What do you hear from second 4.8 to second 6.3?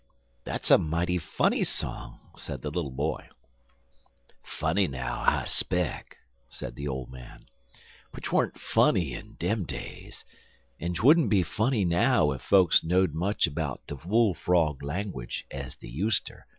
now, I speck,"